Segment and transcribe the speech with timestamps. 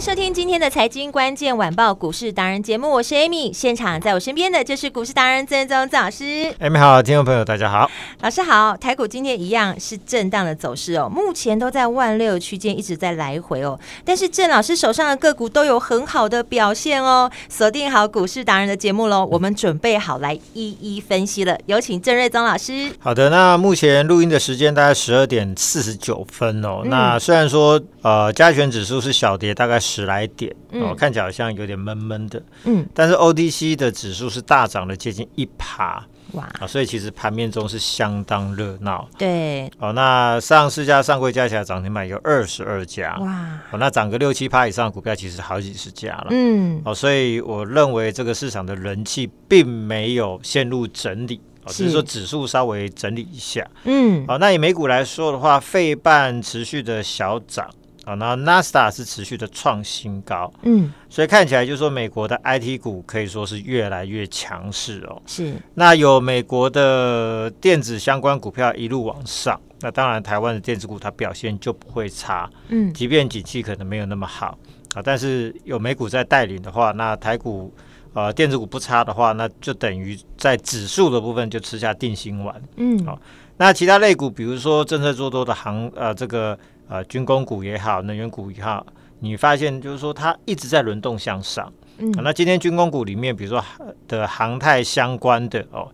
[0.00, 6.24] 迎收听今天的财经关键晚报股市达人节目，我是 Amy，现场在我身边的就是股市达人郑宗郑老师。
[6.58, 7.90] Amy 好，听众朋友大家好，
[8.22, 8.74] 老师好。
[8.74, 17.30] 台股今天一样是震荡的走势哦，目前都在万六区间一直在来回哦，但是郑老师手上的个股都有很好的表现哦。
[17.50, 21.58] 锁定好股市达人的节目喽，我们准备好来一一分析了。
[21.66, 22.90] 有请郑瑞宗老师。
[23.00, 26.80] 好的，那目前录音的时间大概十二点四十九分哦。
[26.84, 29.78] 嗯、那虽然说呃加权指数是小跌，大概。
[29.90, 57.68] 十来点哦，看起来好像有点闷闷的，嗯，但是 O D C 的指数是大涨了接近一趴，哇，啊，所以其实盘面中是相当热闹，对，哦，那上市加上柜加起来涨停板有二十二家，哇，哦，那涨个六七趴以上的股票其实好几十家了，嗯，哦，所以我认为这个市场的人气并没有陷入整理，哦，只是说指数稍微整理一下，嗯，哦，那以美股来说的话，费半持续的小涨。
[58.10, 65.22] 啊，那纳斯达是持续的创新高，嗯，所以看起来就是说美国的 IT 股可以说是越来越强势哦。
[65.26, 74.58] 是，那有美国的电子相关股票一路往上，那当然台湾的电子股它表现就不会差，嗯，即便景气可能没有那么好
[74.94, 77.72] 啊，但是有美股在带领的话，那台股
[78.12, 83.16] 呃电子股不差的话，那就等于在指数的部分就吃下定心丸，嗯，好，
[83.58, 86.58] 那其他类股比如说政策做多的行呃这个。
[86.90, 88.84] 呃，军工股也好，能源股也好，
[89.20, 91.72] 你发现就是说它一直在轮动向上。
[91.98, 93.64] 嗯，啊、那今天军工股里面，比如说
[94.08, 95.88] 的航太相关的哦，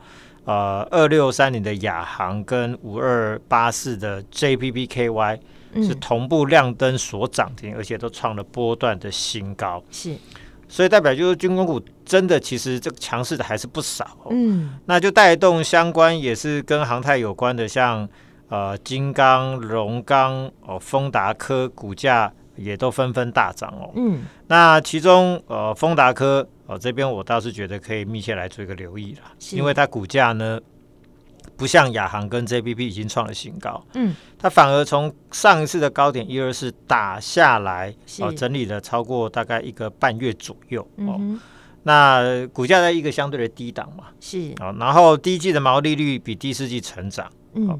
[0.44, 5.38] 呃，二六三零的亚航跟五二八四的 JPPKY
[5.82, 9.84] 是同步亮灯所涨停，而且都创了波段的新高。
[9.90, 10.16] 是，
[10.66, 14.28] 所以代表就是军工股真的其实这个强势的还是不少，哦。
[14.30, 18.08] 嗯，那就带动相关也是跟航太有关的，像。
[18.48, 23.90] 呃，金刚、荣刚、哦，丰达科股价也都纷纷大涨哦。
[23.96, 30.60] 嗯，那其中呃，丰达科哦这边我倒是觉得可以密切来做一个留意了，因为它股价呢
[31.56, 41.16] 不像亚航跟 JPP 已经创了新高，嗯，它反而从上一次的高点一二四打下来，哦，整理了超过大概一个半月左右哦。
[41.18, 41.40] 嗯、
[41.82, 44.54] 那股价在一个相对的低档嘛，是。
[44.60, 47.68] 哦，然后第一季的毛利率比第四季成长，嗯。
[47.68, 47.78] 哦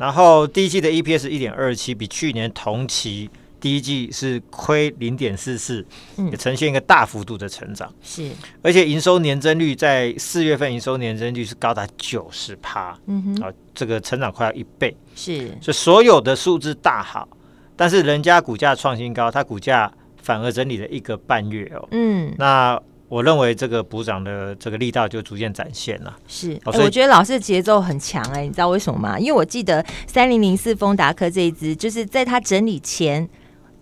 [0.00, 3.28] 然后第一季的 EPS 一点二七，比去年同期
[3.60, 5.84] 第一季是亏零点四四，
[6.16, 7.92] 也呈现一个大幅度的成长。
[8.02, 8.30] 是，
[8.62, 14.96] 而且营收年增率在四月份营收年增率是高达九十趴，嗯哼，啊，这个成长快要一倍。
[15.14, 17.28] 是，所以所有的数字大好，
[17.76, 21.86] 但是人家股价创新高，它股价反而整理了一个半月哦。
[21.90, 22.80] 嗯，那。
[23.10, 26.16] 我认为这个补涨的这个力道就逐渐展现了。
[26.28, 29.18] 是，我觉得老师的节奏很强哎、欸，你知道为什么吗？
[29.18, 33.28] 因为我记得三零零四丰达科这一支，就是在他整理前，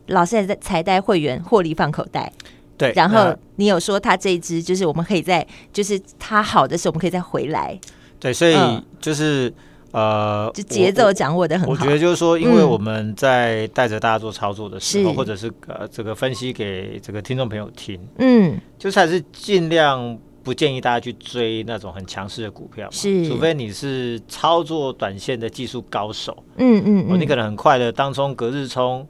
[0.06, 2.32] 老师还在才带会员获利放口袋。
[2.78, 7.78] 对，然后你有说他这一支就是我们可以在，就是他好的时候我们可以再回来。
[8.18, 8.56] 对，所以
[8.98, 9.48] 就是。
[9.48, 9.54] 嗯
[9.92, 11.72] 呃，就节奏掌握的很好。
[11.72, 29.06] 我觉得就是说，因为我们在带着大家做操作的时候，嗯、或者是呃这个分析给这个听众朋友听，嗯，就是还是尽量不建议大家去追那种很强势的股票，是，除非你是操作短线的技术高手，嗯嗯，嗯，你可能很快的当冲隔日冲。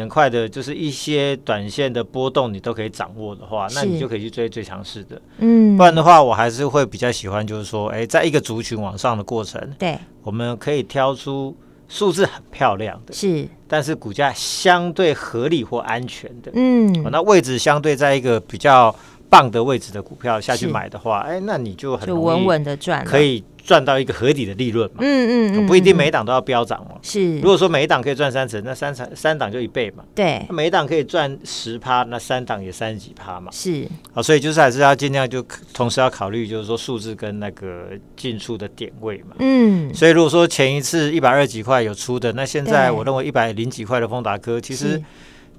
[0.00, 5.20] 很快的，就是一些短线的波动，你都可以掌握的话，那你就可以去追最强势的。
[5.38, 11.54] 嗯，不然的话，我还是会比较喜欢，就是说，哎，在一个族群往上的过程，对，我们可以挑出
[11.88, 18.94] 数字很漂亮的，是，但是股价相对合理或安全的，嗯，那位置相对在一个比较
[19.32, 23.42] 棒的位置的股票下去买的话，哎，那你就很容易就稳稳的赚，可以。
[23.64, 24.96] 赚到一个合理的利润嘛？
[25.02, 26.96] 嗯嗯，不一定每一档都要飙涨嘛。
[27.00, 30.02] 是，如果说每一档可以赚三成，那三成三档就一倍嘛。
[30.16, 33.52] 对，每一档可以赚十趴，那三档也三十几趴嘛。
[33.52, 35.40] 是，好，所以就是还是要尽量就
[35.72, 39.36] 同时要考虑，就是说数字跟那个进出的点位嘛。
[39.38, 45.00] 嗯，所以如果说前一次一百二十几块有出的，那现在我认为一百零几块的丰达科其实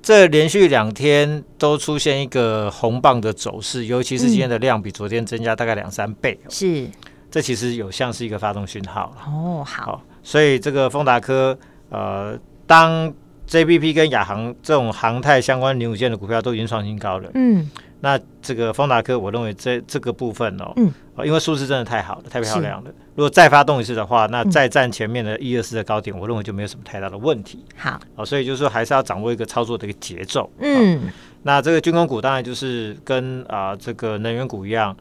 [0.03, 6.85] 这连续两天都出现一个红棒的走势，尤其是今天的量比昨天增加大概两三倍，是，
[7.31, 11.57] 这其实有像是一个发动讯号哦，好，所以这个丰达科，
[11.89, 13.11] 呃，当
[13.47, 17.69] JBP 跟亚航这种航太相关零五件的股票都已经创新高了，嗯。
[18.03, 20.91] 那这个丰达科，我认为这这个部分哦，嗯，
[21.25, 22.91] 因为数字真的太好了，太漂亮了。
[23.15, 27.63] 如果再发动一次的话，那再站前面的一二四的高点，我认为就没有什么太大的问题。
[27.77, 30.51] 好，哦，所以就是说还是要掌握一个操作的一个节奏。
[30.59, 31.03] 嗯，
[31.43, 34.93] 那这个军工股当然就是跟啊、呃、这个能源股一样，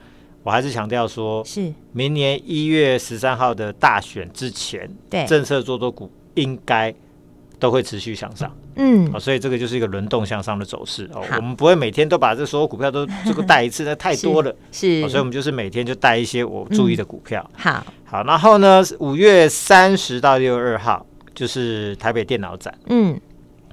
[0.45, 6.95] 我还是强调说，是明年一月十三号的大选之前，对政策做多股应该
[7.59, 8.57] 都会持续向上。
[8.77, 11.23] 嗯，哦，所以这个就是一个轮动向上的走势哦。
[11.37, 14.55] 我们不会每天都把这所有股票都这个带一次， 那太多了。
[14.71, 17.49] 是，所以我们就是每天就带一些我注意的股票。
[17.55, 21.05] 好，好，然后呢，五月三十到六月二号
[21.35, 22.73] 就是台北电脑展。
[22.87, 23.21] 嗯，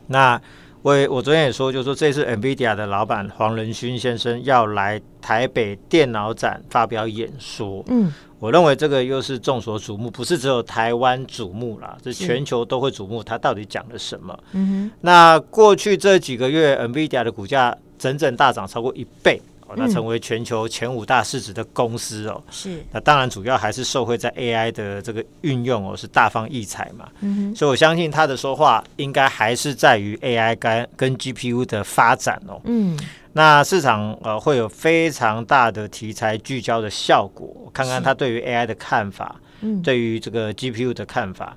[0.08, 0.42] 那
[0.82, 7.84] 我我昨天也说，就是说这次 NVIDIA 的老板黄仁勋先生要来台北电脑展发表演说。
[7.88, 8.14] 嗯。
[8.40, 13.22] 我认为这个又是众所瞩目，不是只有台湾瞩目啦，是全球都会瞩目。
[13.22, 14.40] 他到底讲了什么？
[14.54, 14.92] 嗯哼。
[15.02, 22.44] 那过去这几个月，NVIDIA 的股价整整大涨超过一倍，哦，那成为全球前五大市值的公司哦。
[22.50, 22.84] 是。
[22.92, 27.08] 那当然主要还是受惠在 AI 的这个运用哦，是大放异彩嘛。
[27.22, 27.56] 嗯哼。
[27.56, 32.60] 所以我相信他的说话应该还是在于 AI 跟跟 GPU 的发展哦。
[32.66, 33.00] 嗯。
[33.32, 41.56] 那市场呃会有非常大的题材聚焦的效果，看看他对于 AI 的看法，嗯，对于这个 GPU 的看法。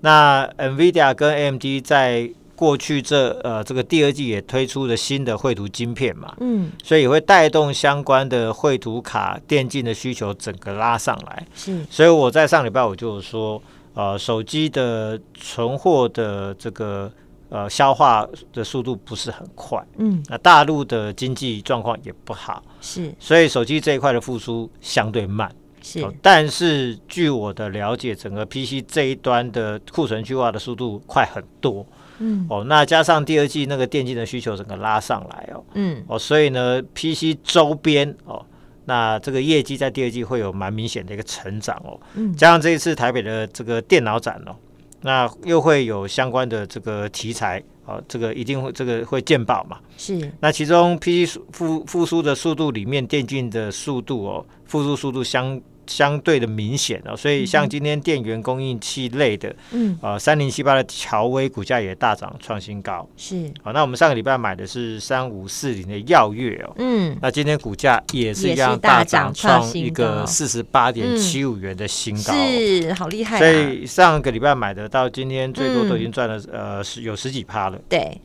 [0.00, 11.46] 那 NVIDIA 跟 AMD 在过去这呃这个第二季也推出了新的绘图晶片嘛，嗯，所以也会带动相关的绘图卡电竞的需求整个拉上来。
[11.54, 13.62] 是，所以我在上礼拜我就说，
[13.94, 17.08] 呃，手机的存货的这个。
[17.50, 25.50] 呃，消化的速度不是很快，嗯，那大陆的经济状况也不好，是，所以手机这一块的复苏相对慢，
[25.80, 31.86] 是，哦，但是据我的了解，整个 PC 这一端的库存去化的速度快很多，
[32.18, 38.44] 嗯，哦，那加上第二季那个电竞的需求整个拉上来哦，嗯，哦，所以呢，PC 周边哦，
[38.84, 44.54] 那这个业绩在第二季会有蛮明显的一个成长哦，嗯，加上这一次台北的这个电脑展哦。
[45.00, 49.78] 那又会有相关的这个题材啊，这个一定会这个会见报嘛。
[49.96, 50.28] 是。
[50.40, 55.60] 那其中 PC 复复苏的速度里面，电竞的速度哦，复苏速度相。
[55.88, 63.50] 相对的明显哦，所以像今天电源供应器类的，嗯，呃，三零七八的乔威股价也大涨创新高，是。
[63.62, 73.38] 好，那我们上个礼拜买的是三五四零的耀月哦，嗯，那今天股价也是一样大涨创一个四十八点七五元的新高，是，好厉害。
[73.38, 77.78] 所以上个礼拜买的到今天最多都已经赚了呃十有十几趴了。
[77.88, 78.20] 对。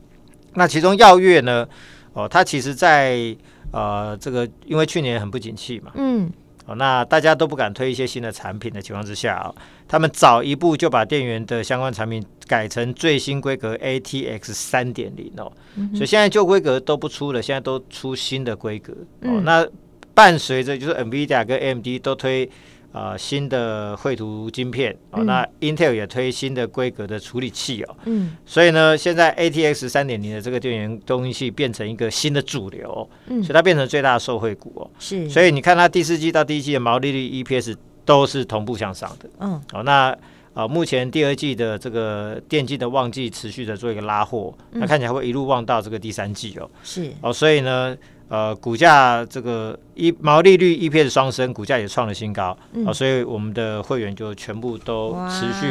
[0.56, 1.68] 那其中耀月呢，
[2.14, 3.36] 哦，它其实在
[3.72, 6.32] 呃这个因为去年很不景气嘛，嗯。
[6.66, 9.56] 哦，那大家都不敢推一些新的产品的情况之下啊、哦，
[9.88, 19.42] 他们早一步就把电源的相关产品改成最新规格 ATX 三点零哦，嗯、所以现在旧规格都不出了，现在都出新的规格、嗯、哦。
[19.44, 19.68] 那
[20.14, 22.50] 伴随着就是 NVIDIA 跟 AMD 都推。
[22.94, 37.76] 呃，新的绘图晶片哦，那 Intel 也推新的规格的处理器哦，嗯，所以呢，现在 ATX 三点零的这个电源供应器变成一个新的主流，嗯，所以它变成最大的受惠股哦，是，所以你看它第四季到第一季的毛利率 EPS
[38.06, 40.16] 都是同步向上的，嗯，好，那
[40.54, 47.98] 呃，目前第二季的这个电竞的旺季持续的做一个拉货，那看起来会一路旺到这个第三季哦，是，哦，所以呢。
[48.34, 55.68] 呃，股价这个一毛利率 EPS 双升，股价也创了新高，嗯、所以我们的会员就全部都持续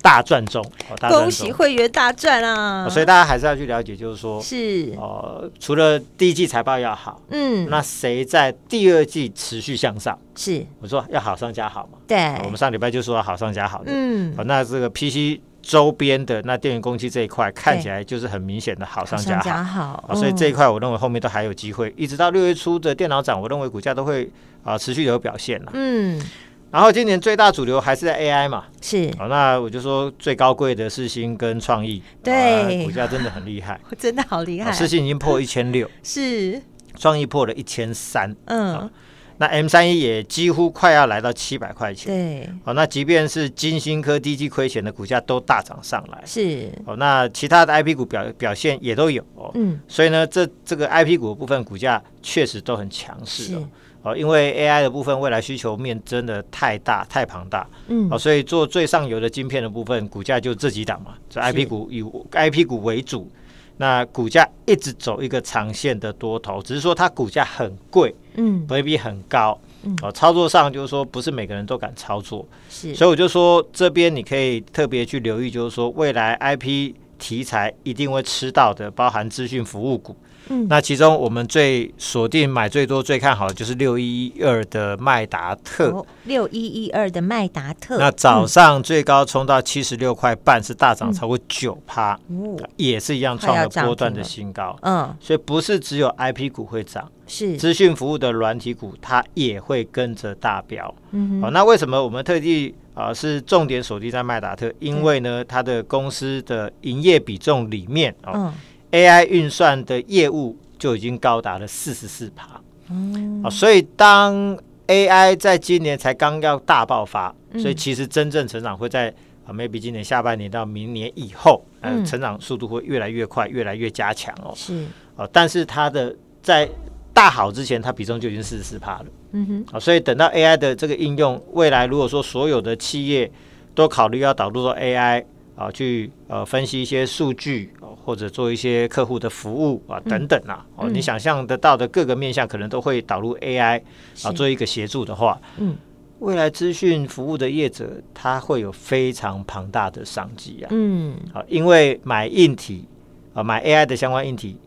[0.00, 0.64] 大赚中，
[1.00, 2.88] 哇恭喜会员大赚啊！
[2.88, 10.16] 所以大家还是要去了解，就是说，是哦、呃，除了第一季财报要好，嗯，那谁在第二季持续向上？
[10.36, 11.98] 是我说要好上加好嘛？
[12.06, 15.40] 对，我们上礼拜就说好上加好的，嗯，好，那这个 PC。
[15.66, 24.30] 周边的那电源供气这一块看起来就是很明显的好上加好，所以这一块我认为后面都还有机会，一直到六月初的电脑展，我认为股价都会
[24.62, 25.60] 啊持续有表现。
[25.72, 26.22] 嗯，
[26.70, 36.62] 然后今年最大主流还是在 AI 嘛，是，好，那我就说最高贵的世芯跟创意，对，股价真的很厉害， 真的好厉害，世芯已经破一千六，是，
[36.96, 38.88] 创意破了一千三，嗯。
[39.38, 53.68] 那 M 三一也几乎快要来到七百块钱，对，好，那即便是金星科第一季亏钱的股价都大涨上来，是，哦，那其他的 IP 股表表现也都有哦，嗯，所以呢，这这个 IP 股的部分股价确实都很强势哦，
[54.02, 62.02] 哦，因为 AI 的部分未来需求面真的太大太庞大，嗯，哦，所以做最上游的晶片的部分股价就这几档嘛，这 IP 股以
[62.32, 63.30] IP 股为主。
[63.78, 80.16] 那股价一直走一个长线的多头，只是说它股价很贵，嗯，本益比很高，嗯，哦，操作上就是说不是每个人都敢操作，是，所以我就说这边你可以特别去留意，就是说未来 IP 题材一定会吃到的，包含资讯服务股。
[80.48, 86.04] 嗯，那其中我们最锁定买最多、最看好的就是六一一二的麦达特。
[86.24, 94.76] 六一一二的麦达特，那早上最高冲到七十六块半，是大涨超过九趴，嗯，也是一样创了波段的新高。
[94.82, 100.94] 嗯，所以不是只有 IP 股会涨，是资讯服务的软体股它也会跟着大飙。
[101.12, 104.72] 嗯，好，那为什么我们特地啊是重点锁定在麦达特？
[104.78, 108.32] 因为呢，它的公司的营业比重里面啊。
[108.34, 108.52] 嗯
[108.96, 119.12] AI 运算的业务就已经高达了四十四趴，嗯，啊，所以当 AI 在今年才刚要大爆发，嗯，所以其实真正成长会在
[119.46, 126.66] 啊，maybe 今年下半年到明年以后，嗯，成长速度会越来越快，越来越加强哦，是，啊，但是它的在
[127.12, 133.30] 大好之前，它比重就已经四十四趴了，嗯哼，啊，所以等到 AI 的这个应用，未来如果说所有的企业
[133.74, 135.22] 都考虑要导入到 AI。
[135.56, 137.72] 啊，去呃分析一些数据，
[138.04, 143.80] 或者做一些客户的服务啊等等啊，哦，你想象得到的各个面向可能都会导入 AI
[144.22, 145.74] 啊，做一个协助的话，嗯，
[146.18, 152.86] 未来资讯服务的业者，他会有非常庞大的商机啊，嗯，好，因为买硬体
[153.32, 154.58] 啊，买 AI 的相关硬体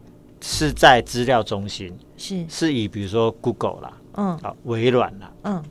[0.42, 2.44] 是在资料中心，是。
[2.50, 5.64] 是以比如说 Google 啦，嗯，啊，微软啦，嗯，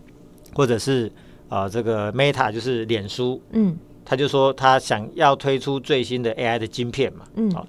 [0.54, 1.10] 或者是
[1.48, 3.76] 啊这个 Meta 就是脸书，嗯。
[4.08, 7.66] 他就说他想要推出最新的 AI 的晶片嘛，嗯，好，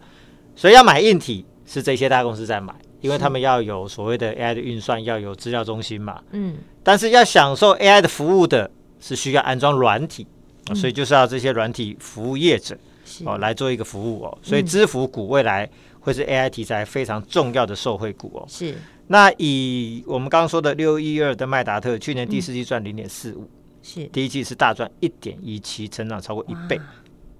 [0.55, 10.25] 所以要买硬体是这些大公司在买，因为他们要有所谓的 AI 的运算，要有资料中心嘛，嗯，但是要享受 AI 的服务的是需要安装软体，
[10.73, 12.77] 所以就是要这些软体服务业者
[13.25, 15.69] 哦来做一个服务哦，所以支付股未来
[15.99, 18.73] 会是 AI 题材非常重要的受惠股哦，是。
[19.07, 23.45] 那以我们刚刚说的六一二的麦达特，去年第四季赚零点四五。
[23.89, 26.79] 是第一季是大赚一点一七，成长超过一倍。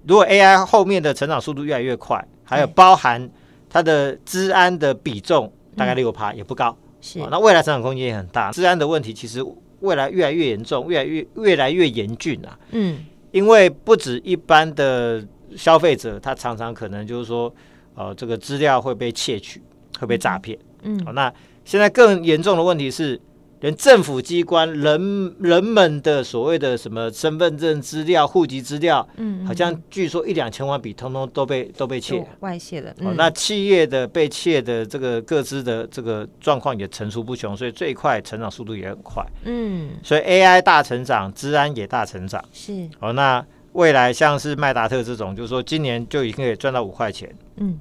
[0.04, 3.30] 如果 AI 后面的成长速度越来越快，还有包含
[3.68, 8.50] 它的资安的比重大概六趴也不高，是、哦、那未来成长空间也很大。
[8.50, 9.40] 资安的问题其实
[9.80, 12.58] 未来越来越严重，越来越越来越严峻啊。
[12.72, 12.98] 嗯，
[13.30, 15.24] 因为不止一般的
[15.56, 17.54] 消费者，他常常可能就是说，
[17.94, 19.62] 呃，这个资料会被窃取，
[20.00, 20.58] 会被诈骗。
[20.82, 21.32] 嗯，好、哦，那
[21.64, 23.20] 现在更严重的问题是。
[23.60, 32.94] 连政府机关人人们的所谓的什么身份证资料、户籍资料，嗯，好像据说一两千万笔，通通都被都被窃外泄了。
[32.98, 39.24] 嗯、哦，那企业的被窃的这个各自的这个状况也层出不穷，所以最快成长速度也很快。
[39.44, 42.42] 嗯，所以 AI 大成长，治安也大成长。
[42.52, 47.30] 是哦，那未来像是麦达特这种，就是说今年就已经可以赚到五块钱。
[47.56, 47.78] 嗯，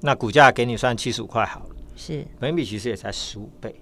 [0.00, 1.66] 那股价给你算七十五块好了。
[1.94, 3.72] 是，本益比其实也才十五倍。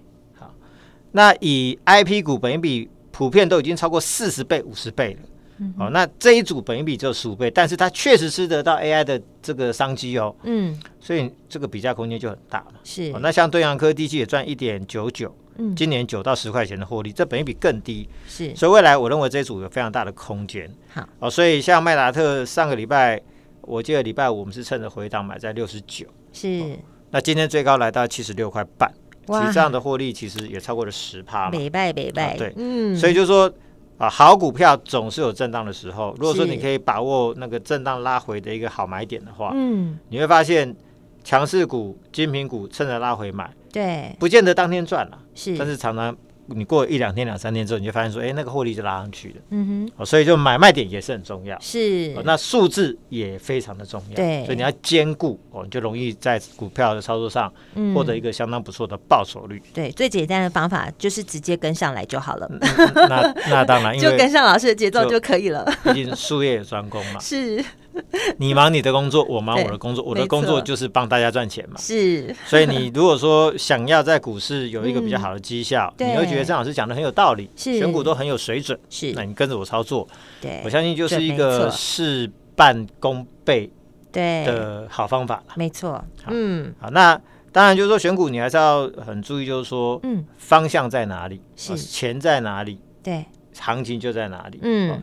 [1.12, 5.20] 那以 IP 股本益比普遍都已经超过四十倍、五十倍了，
[5.58, 12.74] 嗯、哦，那这一组本益比只有十五倍，但是它确实是得到 AI 的这个商机哦，嗯，所以这个比价空间就很大了。
[12.84, 20.72] 是、哦，那像对阳科第一季也赚一点九九，嗯，今年九到十块钱的获利，这本益比更低，是，所以未来我认为这一组有非常大的空间。
[20.94, 23.20] 好，哦，所以像麦达特上个礼拜，
[23.62, 26.78] 我记得礼拜五我们是趁着回档买在六十九，是、哦，
[27.10, 28.90] 那今天最高来到七十六块半。
[29.30, 33.52] 其实这样的获利其实也超过了十趴，美败美败，对，嗯，所以就是说
[33.98, 36.14] 啊，好股票总是有震荡的时候。
[36.18, 40.74] 如果说你可以把握那个震荡拉回的一个好买点的话，嗯，你会发现
[41.22, 46.16] 强势股、精品股趁着拉回买，对，不见得当天赚了，是，但是常常。
[46.54, 49.34] 你过一两天、两三天之后，你就发现说，哎、欸，那个获利就拉上去了。
[49.50, 51.58] 嗯哼，哦，所以就买卖点也是很重要。
[51.60, 54.16] 是，哦、那数字也非常的重要。
[54.16, 57.52] 对，所以你要兼顾哦，你就容易在股票的操作上
[57.94, 59.62] 获得一个相当不错的报酬率。
[59.66, 62.46] 嗯、对，最简单的方法就是直接跟上来就好了。
[62.50, 62.60] 嗯、
[62.94, 65.64] 那那当然， 就跟上老师的节奏就可以了。
[65.84, 67.20] 毕竟术业有专攻嘛。
[67.22, 67.64] 是。
[68.38, 70.04] 你忙你的工作，我忙我的工作。
[70.04, 71.76] 我的工作就是帮大家赚钱嘛。
[71.78, 78.78] 是，所以你如果说想要在股市有一个比较好的绩效，你会觉得郑老师讲的很有道理，选股都很有水准。
[78.88, 80.06] 是，那你跟着我操作，
[80.40, 83.70] 对，我相信就是一个事半功倍
[84.12, 85.42] 对的好方法。
[85.56, 87.20] 没错，嗯，好，那
[87.52, 94.60] 当然就是说选股你还是要很注意，就是说，嗯，方向在哪里，是钱在哪里，对，行情就在哪里。
[94.62, 95.02] 嗯，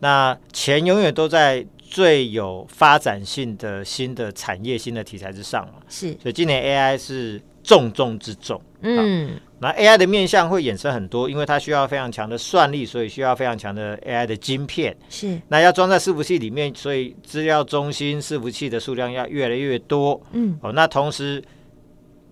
[0.00, 1.64] 那钱永远都在。
[1.94, 8.60] 最有发展性的新的产业、新的题材之上嘛，是，所以今年 AI 是重中之重。
[8.80, 14.96] 嗯，那 AI 的面向会衍生很多，因为它需要非常强的算力，所以需要非常强的 AI 的晶片。
[15.08, 20.20] 是，那要装在伺服器里面，所以资料中心伺服器的数量要越来越多。
[20.32, 21.40] 嗯，哦，那同时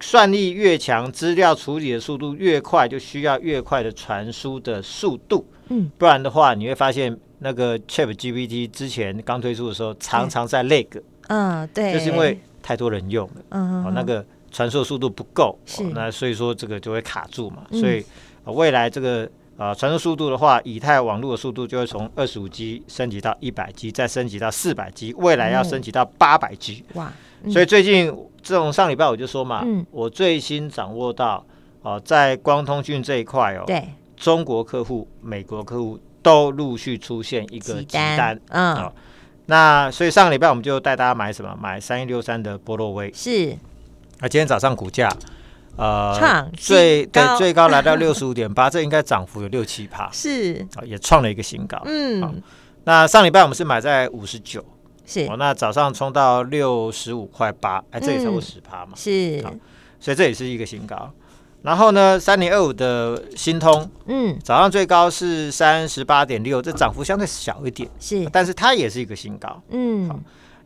[0.00, 5.46] 算力越强，资料处理的速度越快，就需要越快的传输的速度。
[5.68, 10.86] 嗯，不然的话，你会发现那个 ChatGPT 之前刚推出的时候，常常在 lag。
[11.28, 13.34] 嗯，对，就是因为太多人用了。
[13.50, 14.24] 嗯，哦，那个。
[14.54, 17.64] 传输速度不够，是、哦、那所以说这个就会卡住嘛。
[17.70, 18.04] 嗯、所以、
[18.44, 26.84] 呃、未来这个呃传输速度的话，以太网络的速度就会从二十五 G 升级到一百 G，再升级到四百 G，未来要升级到八百 G。
[26.92, 27.10] 哇！
[27.44, 31.42] 嗯、所以最近这种上礼拜我就说嘛，嗯、我最新掌握到
[31.80, 33.82] 哦、呃，在光通讯这一块哦，对，
[34.18, 38.92] 中国客户、美国客户都陆续出现一个急单，嗯、哦，
[39.46, 41.56] 那所以上个礼拜我们就带大家买什么？
[41.60, 43.56] 买三一六三的波洛威是。
[44.20, 45.08] 那今天早上股价，
[45.76, 51.80] 呃，最对最高来到六十五点八，这应该涨幅有六七趴， 是啊，也创了一个新高。
[51.86, 52.40] 嗯，
[52.84, 54.64] 那上礼拜我们是买在五十九，
[55.04, 59.42] 是哦，那早上冲到六十五块八，哎，这也超过十趴嘛，是，
[59.98, 61.12] 所以这也是一个新高。
[61.62, 70.10] 然后呢，三零二五的新通，嗯，早上最高是三十八点六，这涨幅相对小一点，是，但是它也是一个新高，嗯。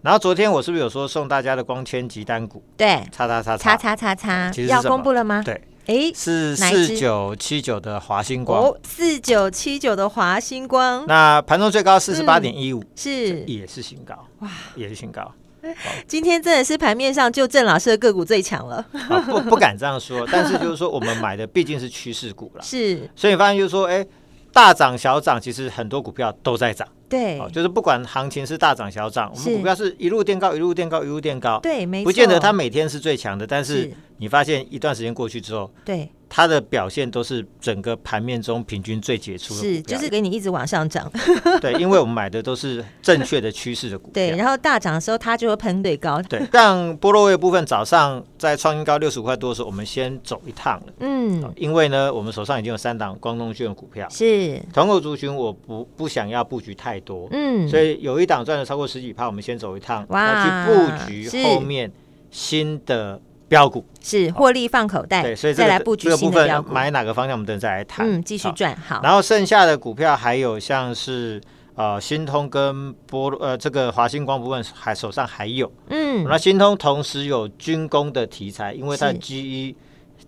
[0.03, 2.62] 然后昨天我是不是有说送大家的光纤集单股？
[2.76, 5.43] 对，叉叉叉叉叉叉叉，要公布了吗？
[5.45, 8.62] 对，哎，是四九七九的华星光。
[8.62, 11.05] 哦，四九七九的华星光。
[11.09, 15.33] 那盘中最高四十八点一五，是也是新高哇，也是新高。
[16.06, 18.85] 今天真的是盘面上就郑老师的个股最强了。
[19.26, 24.04] 不不敢这样说， 但是就是说我们买的毕竟是趋势股了， 是，所以你发现就是说，哎，
[24.52, 26.87] 大涨小涨，其实很多股票都在涨。
[27.08, 31.61] 对，就是不管行情是大涨小涨，我们股票是一路垫高，一路垫高，一路垫高。
[31.61, 36.11] 对，没错，不见得它每天是最强的，但是你发现一段时间过去之后，对。
[36.28, 41.11] 它的表现都是整个盘面中平均最杰出的，是就是给你一直往上涨。
[41.62, 44.12] 对，因为我们买的都是正确的趋势的股票。
[44.14, 46.21] 对，然后大涨的时候，它就会喷最高。
[46.23, 50.87] 对，像波若威部分，早上在创新高六十五块多的时候，我们先走一趟了。
[50.99, 57.28] 嗯，因为呢，我们手上已经有三档光通讯的股票，是同股族群，我不不想要布局太多。
[57.30, 61.91] 嗯，所以有一档赚了超过十几趴，我们先走一趟，哇，去布局后面
[62.30, 63.21] 新的。
[63.49, 63.85] 标股。
[64.00, 68.09] 是获利放口袋，对，所以再来布局新的标股，买哪个方向我们等再来谈。
[68.09, 69.00] 嗯，继续赚好。
[69.02, 71.41] 然后剩下的股票还有像是
[71.75, 79.75] 呃新通跟波呃这个华星光部分还手上还有，嗯，那新通同时有军工的题材，因为它 GE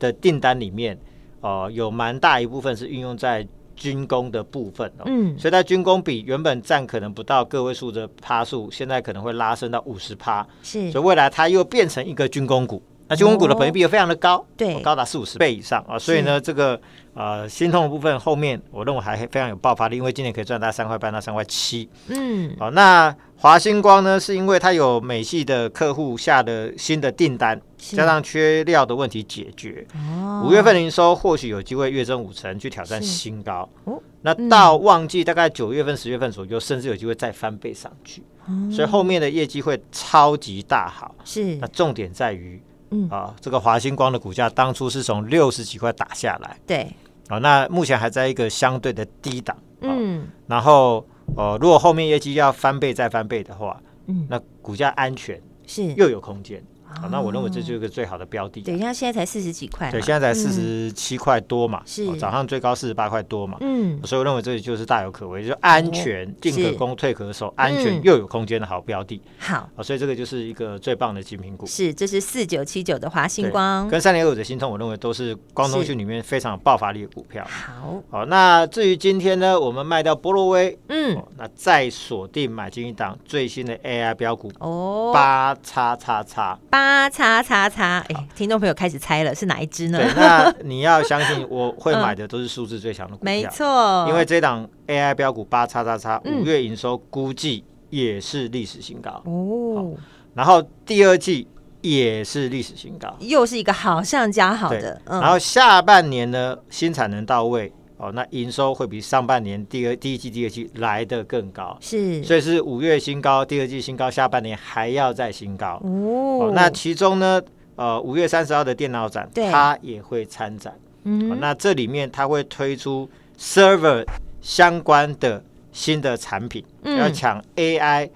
[0.01, 0.99] 的订单里面
[1.41, 12.83] 呃有蛮大一部分是运用在军工的部分，嗯，所以它军工比原本占可能不到个位数的趴数，现在可能会拉升到五十趴，是，所以未来它又变成一个军工股。
[13.09, 16.79] 那军工股的本益比又非常的高，对，高达四五十倍以上啊，所以呢，这个
[17.15, 38.23] 呃心痛的部分后面，我认为还非常有爆发力，因为今年可以赚到三块半到三块七，嗯，好，那华星光呢，是因为它有美系的客户下的新的订单，加上缺料的问题解决，哦，五月份营收或许有机会跃增五成，去挑战新高，哦，那到旺季大概九月份、十月份左右，甚至有机会再翻倍上去，
[38.71, 42.61] 所以后面的业绩会超级大好，是，那重点在于。
[42.91, 43.09] 嗯。
[43.11, 46.95] 啊，这个华星光的股价当初是从六十几块打下来，对，
[47.29, 55.93] 啊，那目前还在一个相对的低档，嗯，然后呃，如果后面业绩要翻倍再翻倍的话，嗯，那股价安全是。
[55.95, 56.63] 又有空间。
[57.01, 58.61] 好，那我认为这就是一个最好的标的。
[58.63, 62.07] 对，像现在才四十几块，对，现在才四十七块多嘛，是。
[62.17, 69.21] 早上最高四十八块多嘛，嗯，所以我认为这里就是大有可为，就是安全，进可攻，退可守，安全又有空间的好标的。
[69.39, 71.67] 好，所以这个就是一个最棒的精品股。
[71.67, 77.47] 是，这是四九七九的华星光，跟三零二五的新通，我认为都是光通讯里面非常有爆发力的股票。
[77.49, 86.59] 好，好，那至于今天呢，我们卖掉波若威，嗯，那再锁定买进一档最新的 AI 标股哦，八叉叉叉。
[86.79, 89.99] 八叉叉叉，哎，听众朋友开始猜了，是哪一支呢？
[89.99, 94.07] 对，那你要相信 我会买的都是数字最强的股票，没错。
[94.09, 99.93] 因为这档 AI 标股八叉叉叉五月营收估计也是历史新高哦，
[100.35, 101.49] 然后第二季
[101.81, 105.03] 也是历史新高，又是一个好上加好的。
[105.05, 107.73] 然后下半年呢，新产能到位。
[107.99, 115.81] 哦，那营收会比上半年第二第一季、第二季来的更高，是，所以是五月新高，第二季新高，下半年还要再新高。
[115.85, 117.43] 哦，哦，那其中呢，
[117.75, 119.51] 呃，五月三十号的电脑展，对。
[119.51, 120.73] 它也会参展。
[121.05, 123.09] 嗯、哦，那这里面它会推出
[123.39, 124.05] server
[124.41, 128.09] 相关的新的产品，嗯、要抢 AI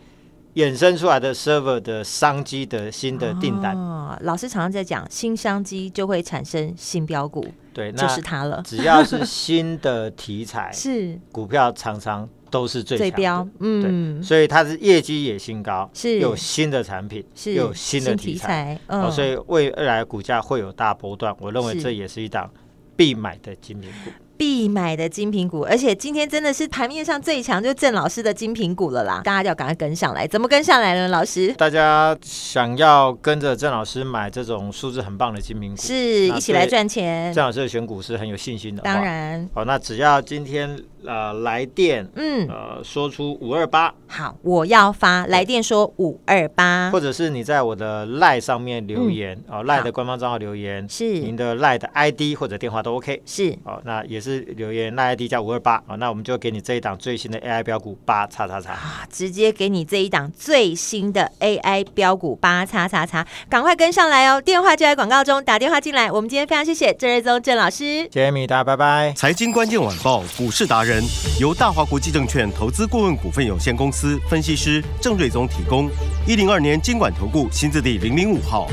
[0.54, 3.76] 衍生出来的 server 的商机的新的订单。
[3.76, 8.62] 哦，老师常常在讲，新商机就会产生新标股，对，就是它了。
[8.64, 21.34] 只要是新的题材， 是股票常常都是最最标，嗯，对，所以它是业绩也新高，是有新的产品，是有新的题材，嗯，所以未来股价会有大波段。
[21.40, 22.50] 我认为这也是一档
[22.94, 24.10] 必买的精品股。
[24.36, 29.20] 必买的金品股，而且今天真的是盘面上最强，就郑老师的金品股了啦！
[29.24, 31.08] 大家就要赶快跟上来，怎么跟上来呢？
[31.08, 35.94] 老师，大家想要跟着郑老师买这种素质很棒的金品股，是
[36.28, 37.32] 一起来赚钱。
[37.32, 39.48] 郑老师的选股是很有信心的，当然。
[39.54, 40.78] 好，那只要今天。
[41.04, 71.02] 呃，来电，嗯，呃，说出五二八，好，我要发来电说五二八，或者是你在我的赖上面留言，哦，赖的官方账号留言，是您的赖的 ID 或者电话都 OK，是，哦，那也是留言赖 ID 加五二八，啊，那我们就给你这一档最新的 AI 标股八叉叉叉，啊，直接给你这一档最新的 AI 标股八叉叉叉，赶快跟上来哦，电话就在广告中，打电话进来，我们今天非常谢谢郑瑞宗郑老师，谢谢米达，拜拜，财经关键晚报股市达人。
[71.40, 75.90] 由大华国际证券投资顾问股份有限公司分析师郑瑞宗提供。
[76.24, 78.68] 一零二年经管投顾新字第零零五号。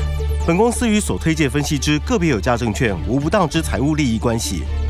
[0.46, 4.62] 本公司与所推介分析之个别有价证券无不当之财务利益关系。